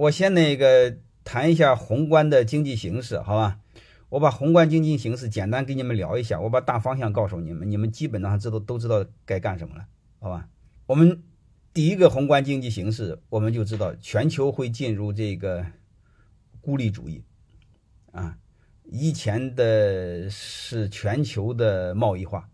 [0.00, 3.60] 我先那个谈一下宏观的经济形势，好吧？
[4.08, 9.86] 我把宏观经济形势简单给你们聊一下，我把大方向告诉你们，你们基本上知道都知道该干什么了，
[10.18, 10.48] 好吧？
[10.86, 11.22] 我们
[11.74, 15.66] 第一个宏观经济形势，我们就知道全球会进入这个
[16.62, 17.22] 孤立主义，
[18.12, 18.38] 啊，
[18.84, 22.48] 以前的是全球的贸易化，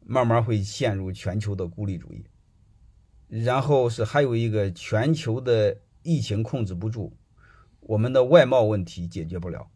[0.00, 2.24] 慢慢会陷入全球的孤立主义，
[3.28, 7.16] 然后是还有一个全球的疫情控制不住，
[7.80, 9.68] 我们的外贸问题解决不了。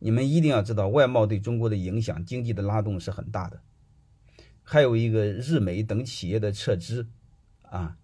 [0.00, 3.62] 你们一定要知道，外贸对中国的影响、经济的拉动是很大的。
[4.62, 7.06] 还有一个日美等企业的撤资，
[7.62, 7.96] 啊，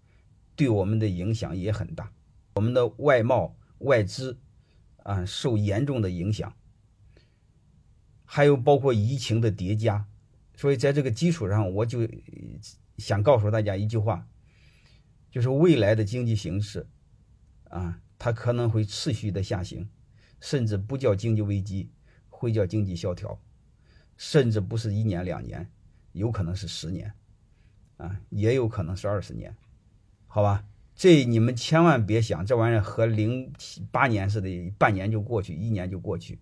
[0.55, 2.13] 对我们的影响也很大。
[2.55, 4.38] 我们的外贸外资
[5.02, 6.55] 啊受严重的影响。
[8.25, 10.07] 还有包括疫情的叠加，
[10.55, 12.09] 所以在这个基础上，我就
[12.99, 14.29] 想告诉大家一句话，
[15.30, 16.87] 就是未来的经济形势
[17.70, 19.88] 啊，它可能会持续的下行。
[20.42, 21.90] 甚至不叫经济危机，
[22.30, 23.38] 会叫经济萧条，
[24.16, 25.71] 甚至不是一年两年，
[26.12, 27.12] 有可能是十年，
[27.99, 29.54] 啊，也有可能是二十年，
[30.27, 30.65] 好吧？
[30.95, 33.52] 这你们千万别想，这玩意儿和零
[33.90, 36.38] 八年似的，半年就过去，一年就过去，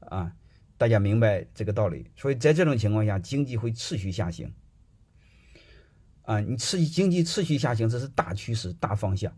[0.00, 0.36] 啊，
[0.76, 2.10] 大家明白这个道理。
[2.14, 4.52] 所以在这种情况下，经济会持续下行，
[6.24, 9.34] 啊，你持经济持续下行，这是大趋势、大方向。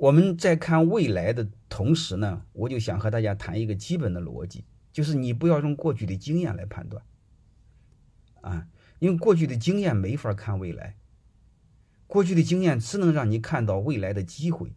[0.00, 7.04] 我们在看未来的同时呢，我就想和大家谈一个基本的逻辑，就是你不要用过去的经验来判断，
[8.40, 8.66] 啊，
[8.98, 10.96] 因为过去的经验没法看未来，
[12.06, 14.72] 过去的经验只能让你看到未来的机会，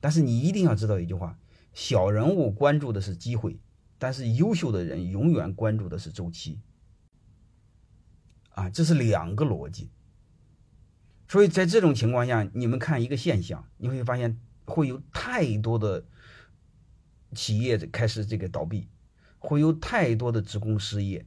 [0.00, 1.38] 但是你一定要知道一句话：
[1.74, 3.58] 小人物关注的是机会，
[3.98, 6.58] 但是优秀的人永远关注的是周期，
[8.54, 9.90] 啊，这是两个逻辑。
[11.28, 14.40] 所以在这种情况下，你们看一个现象，你会发现。
[14.64, 16.04] 会有太多的
[17.34, 18.88] 企业开始这个倒闭，
[19.38, 21.26] 会有太多的职工失业，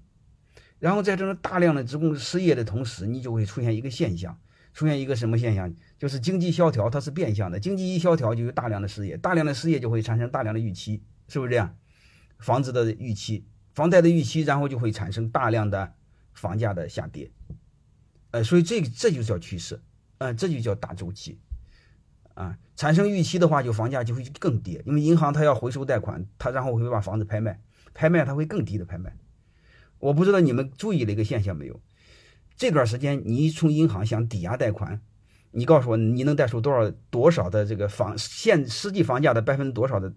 [0.79, 4.39] 然后在这种大量的职工失业的同时，你就会出现一个现象，
[4.73, 5.73] 出现一个什么现象？
[5.97, 7.59] 就是经济萧条，它是变相的。
[7.59, 11.75] 经济一萧条，就有大量的失业，大量的失业就会产生大量的预期，是不是这样？
[12.39, 15.95] 房子的预期，房贷的预期，然后就会产生大量的
[16.33, 17.31] 房价的下跌。
[18.31, 19.81] 呃，所以这这就叫趋势，
[20.19, 21.39] 呃，这就叫大周期。
[22.37, 27.59] 啊，产生预期的话，就房价就会更跌，因为银行它要回收贷款，它然后会把房子拍卖，
[27.95, 29.17] 拍卖它会更低的拍卖。
[29.97, 31.81] 我不知道你们注意了一个现象没有？
[32.55, 35.01] 这段时间你从银行想抵押贷款，
[35.49, 40.13] 你告诉我你能贷出多少多少的这个房现实际房价的百分之多少的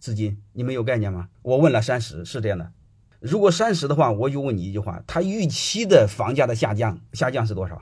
[0.00, 0.42] 资金？
[0.52, 1.28] 你们有概念吗？
[1.42, 2.72] 我问了三十，是这样的。
[3.20, 7.80] 如果三十的话，我就问你一句话：他预期的房价的下降下降是多少？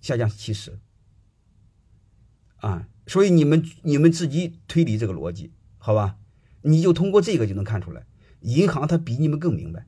[0.00, 0.78] 下降是七十。
[2.66, 6.18] 啊，所以你们你们自己推理这个逻辑，好吧？
[6.62, 8.04] 你就通过这个就能看出来，
[8.40, 9.86] 银行它比你们更明白，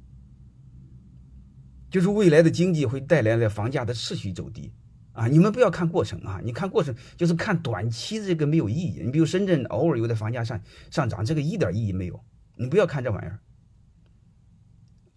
[1.91, 4.73] 就是未来的经济会带来的房价的持续走低
[5.11, 5.27] 啊！
[5.27, 9.03] 你们不要看过程啊，你看过程就是看短期这个没有意义。
[9.05, 10.61] 你比如深圳偶尔有的房价上
[10.93, 12.25] 上涨，这个一点意义没有，
[12.55, 13.41] 你不要看这玩意儿，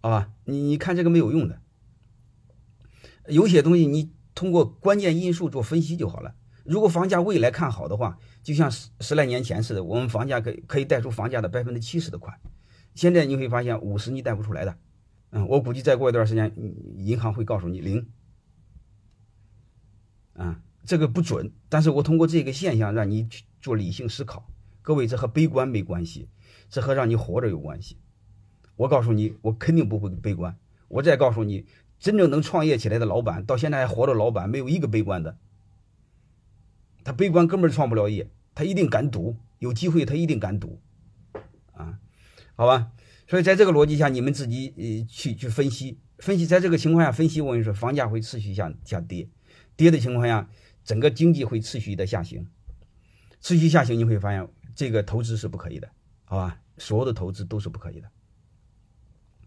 [0.01, 0.33] 好吧？
[0.45, 1.61] 你你看这个没有用的，
[3.27, 6.33] 有些东西你通过关键因素做分析就好了。
[6.63, 12.39] 如果房价未来看好的话，就像十十来年前似的，我们房价可可以贷出房价的百分之七十的款。
[12.93, 14.77] 现在你会发现五十你贷不出来的，
[15.31, 16.51] 嗯，我估计再过一段时间，
[16.97, 18.09] 银行会告诉你零，
[20.33, 21.51] 啊，这个不准。
[21.69, 24.45] 但是我通过这个现象让你去做理性思考。
[24.81, 26.27] 各位，这和悲观没关系，
[26.69, 27.97] 这和让你活着有关系。
[28.75, 30.57] 我告诉你，我肯定不会悲观。
[30.87, 31.65] 我再告诉你，
[31.99, 35.37] 真正能创业起来的老板，到现在还活着，老板没有一个悲观的。
[37.03, 40.79] 他悲观根本创不了业，他一定敢赌，有机会他一定敢赌，
[41.73, 41.99] 啊，
[42.55, 42.91] 好吧，
[43.27, 49.27] 所以在这个逻辑下，你们自己呃去去分析分析，在这个情况下分析，我跟你说，房价会持续下下跌，
[49.75, 50.49] 跌的情况下，
[50.83, 52.45] 整个经济会持续的下行，
[53.39, 55.89] 持续下行，你会发现这个投资是不可以的，
[56.25, 58.09] 好吧，所有的投资都是不可以的，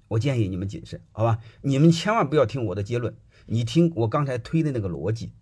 [0.09, 5.33] 我建议你们谨慎，好吧，你们千万不要听我的结论，你听我刚才推的那个逻辑，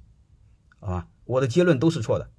[0.82, 1.08] 好吧。
[1.24, 2.30] 我的结论都是错的，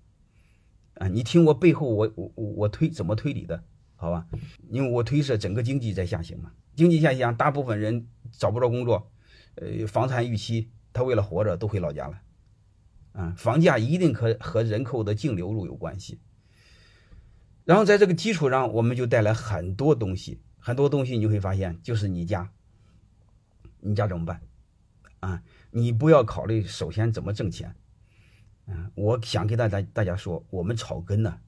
[0.95, 3.63] 啊，你听我背后我我我推怎么推理的，
[3.95, 4.27] 好吧？
[4.69, 9.09] 因为我推测整个经济在下行嘛，经济下行，大部分人找不着工作，
[9.55, 12.21] 呃，房产预期，他为了活着都回老家了，
[13.13, 16.19] 啊，房价一定和和人口的净流入有关系。
[17.63, 22.51] 然后在这个基础上，我们就带来很多东西，很多东西你会发现，就是你家，
[23.79, 24.41] 你家怎么办？
[25.21, 25.41] 啊，
[25.71, 27.73] 你不要考虑首先怎么挣钱。
[28.65, 31.41] 嗯，我想给大家大家说，我们草根呢，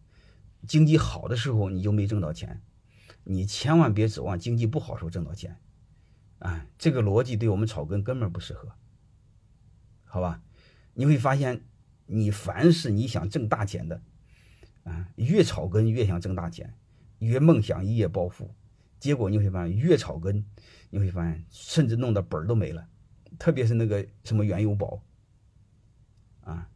[0.68, 2.62] 经济好的时候你就没挣到钱，
[3.24, 5.58] 你千万别指望经济不好时候挣到钱，
[6.40, 8.74] 啊，这个逻辑对我们草根根本不适合，
[10.04, 10.42] 好吧？
[10.94, 11.64] 你会发现，
[12.06, 14.02] 你凡是你想挣大钱的，
[14.84, 16.74] 啊，越草根越想挣大钱，
[17.20, 18.54] 越梦想一夜暴富，
[19.00, 20.46] 结果你会发现越草根，
[20.90, 22.86] 你会发现甚至弄得本儿都没了，
[23.40, 25.02] 特别是那个什么原油宝，
[26.42, 26.70] 啊。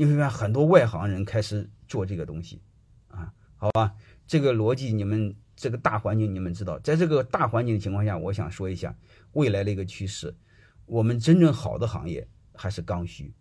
[0.00, 2.62] 你会发现很多外行人开始做这个东西，
[3.08, 3.94] 啊，好吧，
[4.26, 8.96] 这个逻辑你们这个大环境你们知道，在这个大环境的情况下，我想说一下
[9.32, 10.34] 未来的一个趋势，
[10.86, 13.34] 我们真正好的行业还是刚需，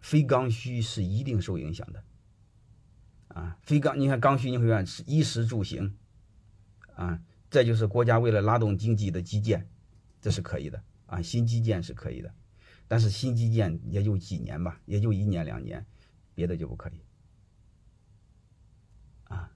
[0.00, 2.02] 非刚需是一定受影响的，
[3.28, 5.94] 啊，非刚你看刚需你会发现是衣食住行，
[6.96, 9.68] 啊，再就是国家为了拉动经济的基建，
[10.20, 12.34] 这是可以的，啊，新基建是可以的。
[12.90, 15.86] 但是新基建也就几年吧，也就一年两年，
[16.34, 17.00] 别的就不可以。
[19.32, 19.48] 啊，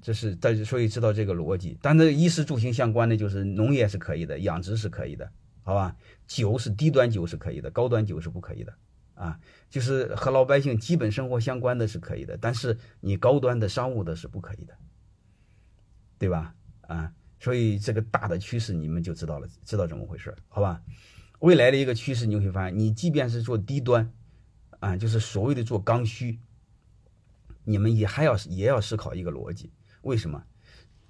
[0.00, 1.76] 这是大家所以知道这个逻辑。
[1.82, 5.30] 但是衣食住行相关的就是农业是可以的，养殖是可以的，
[5.62, 5.94] 好吧？
[6.26, 8.72] 酒是低端酒是可以的，高端酒是不可以的。
[9.12, 9.38] 啊，
[9.68, 14.74] 就是和老百姓基本生活相关的是可以的，但是你高端的商务的是不可以的，
[16.16, 16.54] 对吧？
[16.88, 20.82] 啊，所以这个大的趋势你们就知道了，知道怎么回事，好吧？
[21.40, 24.12] 未来的一个趋势，你会发现，你即便是做低端，
[24.78, 26.38] 啊，就是所谓的做刚需，
[27.64, 29.72] 你们也还要也要思考一个逻辑：
[30.02, 30.44] 为什么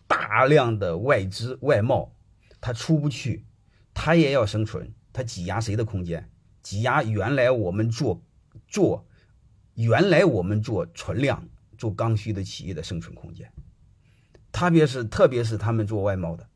[0.07, 2.15] 大量的外资外贸
[2.61, 3.45] 它出不去，
[3.93, 6.31] 它也要生存，它挤压谁的空间？
[6.63, 8.23] 挤压原来我们做
[8.69, 9.05] 做
[9.75, 13.51] 原来我们做存量做刚需的企业的生存空间。
[14.53, 16.49] 特别是特别是他们做外贸的，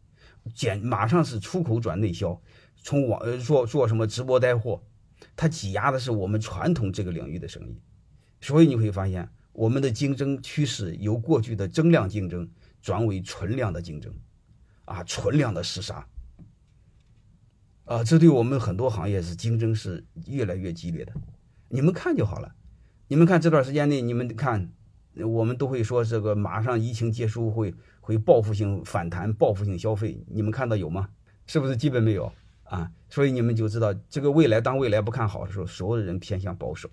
[0.55, 2.41] 减马上是出口转内销。
[2.85, 4.81] 从网呃做做什么直播带货，
[5.35, 7.81] 它挤压的是我们传统这个领域的生意，
[8.43, 12.47] 所以你会发现我们的竞争趋势由过去的增量竞争
[12.83, 14.15] 转为存量的竞争，
[14.85, 16.07] 啊，存量的厮杀，
[17.87, 21.15] 啊，这对我们很多行业是竞争是越来越激烈的。
[21.71, 22.55] 你们看就好了，
[23.09, 24.71] 你们看这段时间内，你们看，
[25.27, 31.09] 我们都会说这个马上疫情结束会会报复性反弹、报复性消费，你们看到有吗？
[31.47, 32.31] 是不是基本没有？
[32.65, 36.91] 啊，所以你们就知道这个未来，当未来不看好的时候，所有的人偏向保守，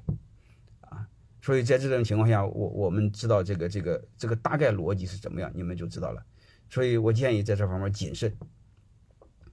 [0.82, 1.08] 啊，
[1.42, 6.24] 所以在这种情况下，我我们知道这个这个这个大概逻辑是怎么样，你们就知道了。
[6.70, 8.34] 所以我建议在这方面谨慎，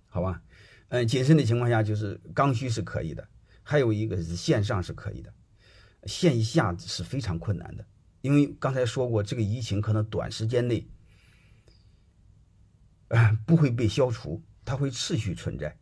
[0.06, 0.42] 好吧？
[0.88, 3.26] 嗯，谨慎的情况下就是刚需是可以的，
[3.62, 5.32] 还有一个是线上是可以的，
[6.04, 7.84] 线下是非常困难的，
[8.22, 10.88] 因为刚才说过，这个疫情可能短时间内，
[13.46, 15.76] 不会被消除，它会持续存在。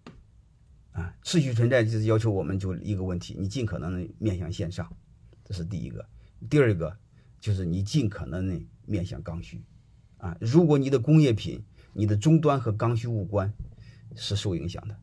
[0.96, 4.90] 啊，持续存在就是要求我们就一个问题，你尽可能的面向线上，
[5.44, 6.08] 这是第一个。
[6.48, 6.96] 第二个
[7.38, 9.62] 就是你尽可能的面向刚需，
[10.16, 11.62] 啊，如果你的工业品、
[11.92, 13.52] 你的终端和刚需无关，
[14.14, 14.98] 是受影响的，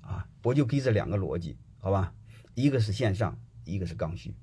[0.00, 2.14] 啊，我就给这两个逻辑，好吧？
[2.54, 4.34] 一个是线上，一个是刚需。